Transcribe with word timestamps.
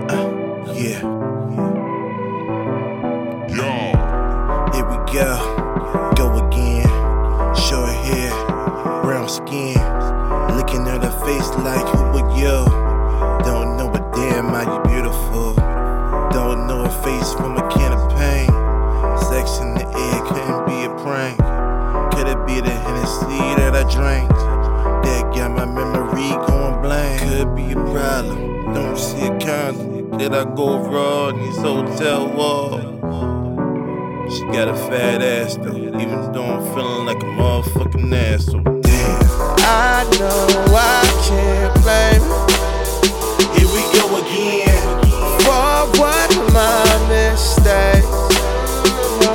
Uh-uh. 0.00 0.72
Yeah. 0.72 1.00
Yo. 3.52 3.68
Here 4.72 4.86
we 4.88 4.96
go. 5.12 5.28
Go 6.16 6.46
again. 6.46 6.88
Short 7.54 7.90
hair, 7.90 8.30
brown 9.02 9.28
skin. 9.28 9.76
Looking 10.56 10.88
at 10.88 11.04
her 11.04 11.12
face 11.26 11.50
like 11.60 11.86
who 11.92 12.02
would 12.12 12.32
you? 12.38 12.64
Don't 13.44 13.76
know 13.76 13.92
a 13.92 14.00
damn 14.16 14.48
how 14.48 14.64
you 14.72 14.82
beautiful. 14.88 15.52
Don't 16.32 16.66
know 16.66 16.84
a 16.84 16.90
face 17.04 17.34
from 17.34 17.58
a 17.58 17.68
can 17.70 17.92
of 17.92 18.08
pain. 18.16 18.48
Sex 19.28 19.58
in 19.58 19.74
the 19.74 19.84
air 19.84 20.20
couldn't 20.24 20.64
be 20.64 20.84
a 20.84 20.90
prank. 21.04 21.36
Could 22.14 22.26
it 22.26 22.46
be 22.46 22.60
the 22.60 22.70
Hennessy 22.70 23.38
that 23.60 23.76
I 23.76 23.82
drank? 23.92 24.30
That 25.04 25.34
got 25.34 25.50
my 25.50 25.66
memory 25.66 26.30
going 26.46 26.80
blank. 26.80 27.20
Could 27.20 27.54
be 27.54 27.72
a 27.72 27.74
problem. 27.74 28.50
Don't 28.72 28.96
see 28.96 29.29
did 29.50 30.32
I 30.32 30.44
go 30.54 30.78
raw 30.78 31.28
in 31.30 31.40
these 31.40 31.56
hotel 31.56 32.28
walls? 32.36 32.84
She 34.32 34.44
got 34.44 34.68
a 34.68 34.76
fat 34.76 35.22
ass 35.22 35.56
though, 35.56 35.76
even 35.76 36.30
though 36.32 36.44
I'm 36.44 36.62
feeling 36.74 37.04
like 37.06 37.20
a 37.20 37.26
motherfucking 37.26 38.12
asshole. 38.14 38.62
Damn. 38.62 39.20
I 39.58 40.06
know 40.20 40.46
I 40.70 41.02
can't 41.26 41.74
blame 41.82 42.22
Here 43.58 43.70
we 43.74 43.82
go 43.98 44.04
again. 44.22 44.78
for 45.42 45.98
what 45.98 46.30
my 46.54 46.86
mistake. 47.10 48.06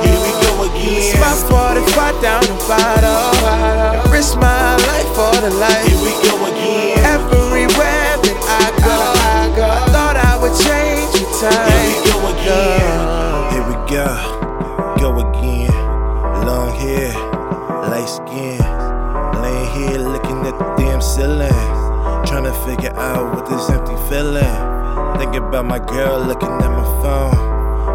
Here 0.00 0.20
we 0.24 0.32
go 0.40 0.64
It's 0.64 1.12
again. 1.12 1.20
my 1.20 1.34
fault 1.50 1.76
if 1.76 1.98
I 1.98 2.10
down 2.22 2.40
the 2.40 2.56
bottle. 2.66 4.10
Risk 4.10 4.36
my 4.38 4.76
life 4.88 5.08
for 5.14 5.36
the 5.44 5.50
light. 5.60 5.75
Light 18.06 18.28
skin. 18.28 18.58
Laying 19.42 19.90
here 19.90 19.98
looking 19.98 20.38
at 20.46 20.58
the 20.58 20.74
damn 20.78 21.00
ceiling. 21.00 21.50
Trying 22.26 22.44
to 22.44 22.54
figure 22.66 22.94
out 22.96 23.34
what 23.34 23.48
this 23.48 23.68
empty 23.70 23.96
feeling. 24.08 25.18
Thinking 25.18 25.42
about 25.48 25.64
my 25.64 25.78
girl 25.78 26.20
looking 26.20 26.48
at 26.48 26.70
my 26.70 26.84
phone. 27.02 27.34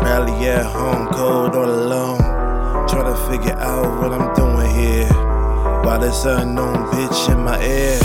Probably 0.00 0.48
at 0.48 0.66
home, 0.66 1.08
cold 1.08 1.54
all 1.54 1.70
alone. 1.70 2.18
Trying 2.88 3.14
to 3.14 3.18
figure 3.30 3.58
out 3.58 4.00
what 4.00 4.12
I'm 4.12 4.34
doing 4.34 4.70
here. 4.74 5.08
While 5.84 6.00
this 6.00 6.24
unknown 6.24 6.90
bitch 6.90 7.32
in 7.32 7.38
my 7.44 7.62
ear. 7.62 7.98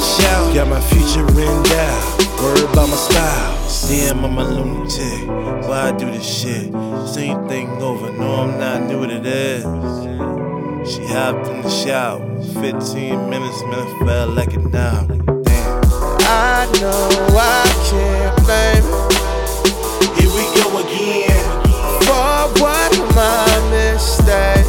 Bitch 0.00 0.24
out? 0.26 0.54
Got 0.54 0.68
my 0.68 0.80
future 0.80 1.24
written 1.34 1.62
down, 1.64 2.18
worried 2.42 2.64
about 2.64 2.88
my 2.88 2.96
style. 2.96 3.56
Damn, 3.88 4.24
I'm 4.24 4.38
a 4.38 4.44
lunatic. 4.44 5.28
Why 5.68 5.88
I 5.88 5.92
do 5.96 6.06
this 6.06 6.26
shit? 6.26 6.72
Same 7.08 7.46
thing 7.48 7.68
over, 7.82 8.10
no, 8.12 8.34
I'm 8.42 8.58
not 8.58 8.82
new 8.88 9.06
to 9.06 9.18
this. 9.20 9.62
She 10.92 11.04
hopped 11.06 11.46
in 11.48 11.62
the 11.62 11.70
shower, 11.70 12.20
15 12.62 13.30
minutes, 13.30 13.62
man, 13.62 13.86
it 13.86 14.06
felt 14.06 14.30
like 14.30 14.54
an 14.54 14.74
hour. 14.74 15.06
Damn. 15.42 15.80
I 16.32 16.66
know 16.80 17.08
I 17.36 17.64
can't 17.90 18.36
blame 18.46 18.86
you 18.86 20.16
Here 20.16 20.32
we 20.36 20.44
go 20.56 20.66
again. 20.78 21.44
for 22.06 22.62
what 22.62 22.92
my 23.14 23.46
mistake. 23.70 24.66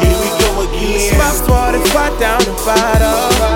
Here 0.00 0.18
we 0.22 0.28
go 0.40 0.50
It's 0.62 1.12
my 1.16 1.30
again. 1.30 1.46
fault 1.46 1.74
if 1.76 1.96
I 1.96 2.08
down 2.18 2.40
the 2.40 2.52
bottle. 2.66 3.46
And 3.46 3.51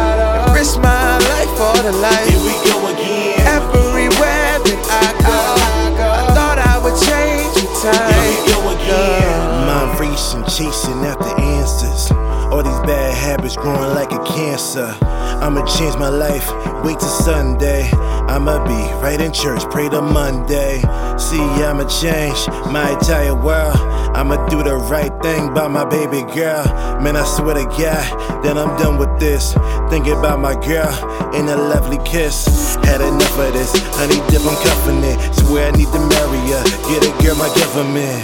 risk 0.56 0.80
my 0.80 1.18
life 1.32 1.52
for 1.60 1.76
the 1.84 1.92
light. 1.92 2.26
Here 2.32 2.40
we 2.40 2.56
go 2.64 2.76
again. 2.88 3.40
Everywhere 3.44 4.56
that 4.64 4.80
I 4.88 5.08
go, 5.20 6.08
I 6.08 6.22
thought 6.32 6.58
I 6.58 6.76
would 6.80 6.96
change 6.96 7.52
with 7.60 7.76
Here 7.84 8.24
we 8.32 8.36
go 8.48 8.58
again. 8.72 9.36
Mind 9.68 10.00
racing, 10.00 10.44
chasing 10.56 11.04
after 11.04 11.32
answers. 11.40 12.10
All 12.50 12.62
these 12.62 12.82
bad 12.88 13.12
habits 13.12 13.56
growing 13.56 13.92
like 13.94 14.12
a 14.12 14.22
cancer. 14.24 14.88
I'ma 15.44 15.66
change 15.66 15.96
my 15.96 16.08
life, 16.08 16.48
wait 16.82 16.98
till 16.98 17.08
Sunday. 17.08 17.90
I'ma 18.32 18.64
be 18.64 18.80
right 19.04 19.20
in 19.20 19.32
church, 19.32 19.62
pray 19.70 19.88
to 19.90 20.00
Monday. 20.00 20.80
See, 21.18 21.40
I'ma 21.40 21.88
change 21.88 22.46
my 22.70 22.92
entire 22.92 23.34
world. 23.34 23.76
I'ma 24.16 24.48
do 24.48 24.62
the 24.62 24.76
right 24.76 25.12
thing 25.22 25.52
by 25.54 25.66
my 25.66 25.84
baby 25.84 26.22
girl. 26.34 26.64
Man, 27.00 27.16
I 27.16 27.24
swear 27.24 27.54
to 27.54 27.64
God, 27.64 28.44
that 28.44 28.56
I'm 28.56 28.76
done 28.78 28.98
with 28.98 29.18
this. 29.18 29.54
Thinking 29.88 30.12
about 30.12 30.40
my 30.40 30.54
girl 30.54 30.92
and 31.34 31.48
a 31.48 31.56
lovely 31.56 31.98
kiss. 32.04 32.76
Had 32.84 33.00
enough 33.00 33.38
of 33.38 33.52
this, 33.52 33.72
honey 33.96 34.20
dip, 34.30 34.44
I'm 34.44 34.56
cuffing 34.60 35.02
it. 35.04 35.18
Swear 35.40 35.68
I 35.68 35.70
need 35.72 35.88
to 35.88 36.00
marry 36.00 36.42
her, 36.52 36.64
get 36.88 37.04
a 37.04 37.12
girl 37.24 37.36
my 37.36 37.48
government. 37.56 38.22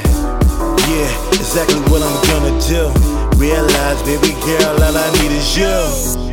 Yeah, 0.88 1.10
exactly 1.32 1.80
what 1.88 2.02
I'm 2.04 2.18
gonna 2.28 2.54
do. 2.68 2.92
Realize, 3.40 4.02
baby 4.04 4.32
girl, 4.44 4.76
all 4.84 4.96
I 4.96 5.08
need 5.20 5.32
is 5.32 5.56
you. 5.56 6.32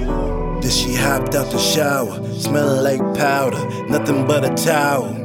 Then 0.61 0.71
she 0.71 0.93
hopped 0.93 1.35
out 1.35 1.51
the 1.51 1.57
shower, 1.57 2.19
smelling 2.37 2.83
like 2.83 2.99
powder, 3.17 3.63
nothing 3.87 4.27
but 4.27 4.43
a 4.43 4.53
towel. 4.55 5.15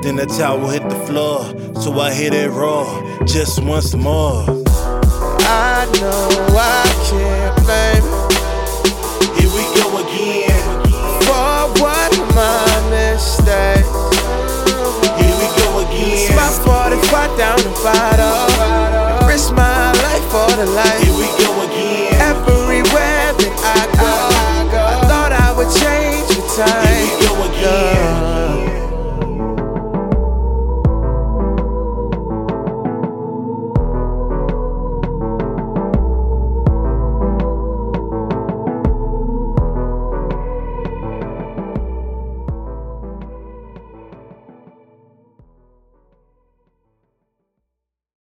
Then 0.00 0.14
the 0.16 0.26
towel 0.26 0.68
hit 0.68 0.88
the 0.88 0.94
floor, 1.06 1.42
so 1.82 1.98
I 1.98 2.14
hit 2.14 2.32
it 2.32 2.50
raw 2.50 2.84
just 3.24 3.62
once 3.62 3.94
more. 3.94 4.44
I 5.50 5.86
know 6.00 6.28
I 6.54 6.86
can't 7.10 7.56
blame. 7.66 8.06
Here 9.34 9.50
we 9.50 9.64
go 9.74 9.98
again. 9.98 10.62
For 11.26 11.82
one 11.82 12.12
of 12.14 12.28
my 12.34 12.68
mistakes. 12.94 13.90
Here 15.18 15.36
we 15.42 15.48
go 15.58 15.68
again. 15.82 16.30
Spot 16.30 16.88
45 16.88 17.38
down 17.38 17.67